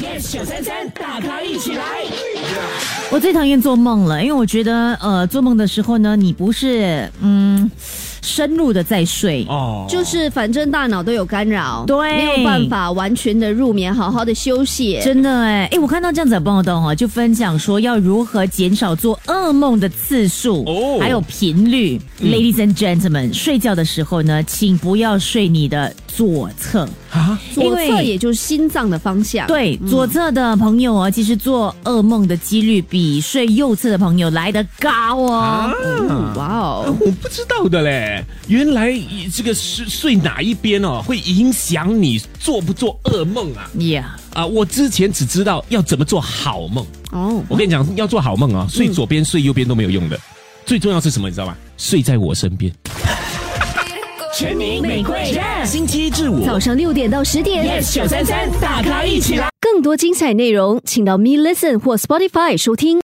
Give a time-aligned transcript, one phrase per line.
[0.00, 1.84] yes 九三三，大咖一起来。
[3.10, 7.70] 我最讨厌做梦了，因为我觉得，呃，做梦的时候呢，你不是嗯
[8.22, 14.98] 深入的在睡，哦，就是反正大脑都有干扰，对没有办法完全的入眠，好好的休息。
[15.04, 22.00] 真的哎，哎，我看到这样子的报道哦，就分享说要如何减少做噩梦的次数，哦还有频率。
[22.22, 26.88] Ladies and gentlemen，睡觉的时候呢，请不要睡你的左侧。
[27.10, 29.46] 啊，左侧也就是心脏的方向。
[29.46, 35.32] 对，左侧的朋友哦，其实做噩梦的几率比睡右侧的朋友来得高哦。
[35.32, 35.74] 啊
[36.36, 38.92] 哇哦，我不知道的嘞，原来
[39.32, 46.86] 这个睡睡哪一边哦，会影响你做不做噩梦啊？Yeah，啊，我之前只知道要怎么做好梦。
[47.10, 50.18] 哦，我跟你讲，要做好梦啊，睡左边、睡右边都没有用的。
[50.64, 51.28] 最重要是什么？
[51.28, 51.56] 你知道吗？
[51.76, 52.72] 睡在我身边。
[54.34, 59.50] 全民玫瑰星期一至五早上六点到十点，yes 九三三，大咖一起来。
[59.60, 62.98] 更多精彩内容，请到 Me Listen 或 Spotify 收听。